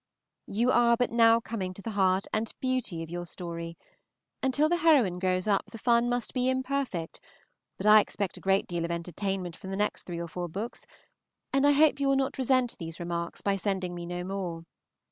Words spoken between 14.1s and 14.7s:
more.